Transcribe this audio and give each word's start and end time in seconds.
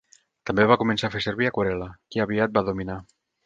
També 0.49 0.65
va 0.71 0.77
començar 0.83 1.11
a 1.11 1.15
fer 1.17 1.21
servir 1.27 1.51
aquarel·la, 1.51 1.91
que 2.17 2.27
aviat 2.27 2.59
va 2.61 2.69
dominar. 2.73 3.01